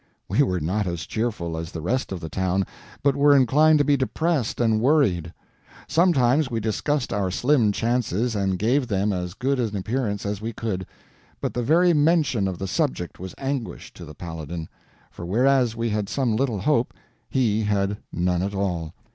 [0.27, 2.65] We were not as cheerful as the rest of the town,
[3.03, 5.31] but were inclined to be depressed and worried.
[5.87, 10.53] Sometimes we discussed our slim chances and gave them as good an appearance as we
[10.53, 10.87] could.
[11.39, 14.69] But the very mention of the subject was anguish to the Paladin;
[15.11, 16.95] for whereas we had some little hope,
[17.29, 18.95] he had none at all.